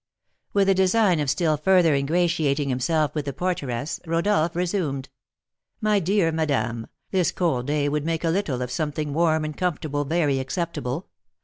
[0.53, 5.09] With the design of still further ingratiating himself with the porteress, Rodolph resumed:
[5.79, 10.03] "My dear madame, this cold day would make a little of something warm and comfortable
[10.05, 11.07] very acceptable.